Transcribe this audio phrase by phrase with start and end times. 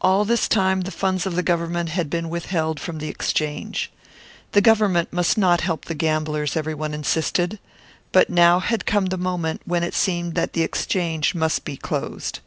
[0.00, 3.90] All this time the funds of the Government had been withheld from the Exchange.
[4.52, 7.58] The Government must not help the gamblers, everyone insisted.
[8.10, 12.38] But now had come the moment when it seemed that the Exchange must be closed.